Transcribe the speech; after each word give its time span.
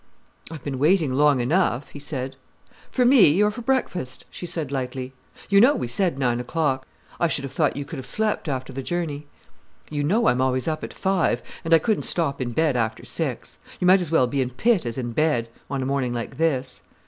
"I've 0.49 0.63
been 0.63 0.79
waiting 0.79 1.13
long 1.13 1.39
enough," 1.41 1.89
he 1.89 1.99
said. 1.99 2.35
"For 2.89 3.05
me 3.05 3.43
or 3.43 3.51
for 3.51 3.61
breakfast?" 3.61 4.25
she 4.31 4.47
said 4.47 4.71
lightly. 4.71 5.13
"You 5.47 5.61
know 5.61 5.75
we 5.75 5.85
said 5.87 6.17
nine 6.17 6.39
o'clock. 6.39 6.87
I 7.19 7.27
should 7.27 7.43
have 7.43 7.51
thought 7.53 7.77
you 7.77 7.85
could 7.85 7.97
have 7.97 8.07
slept 8.07 8.49
after 8.49 8.73
the 8.73 8.81
journey." 8.81 9.27
"You 9.91 10.03
know 10.03 10.25
I'm 10.27 10.41
always 10.41 10.67
up 10.67 10.83
at 10.83 10.91
five, 10.91 11.43
and 11.63 11.71
I 11.71 11.77
couldn't 11.77 12.01
stop 12.01 12.41
in 12.41 12.51
bed 12.51 12.75
after 12.75 13.05
six. 13.05 13.59
You 13.79 13.85
might 13.85 14.01
as 14.01 14.11
well 14.11 14.25
be 14.25 14.41
in 14.41 14.49
pit 14.49 14.87
as 14.87 14.97
in 14.97 15.11
bed, 15.11 15.49
on 15.69 15.83
a 15.83 15.85
morning 15.85 16.13
like 16.13 16.39
this." 16.39 16.81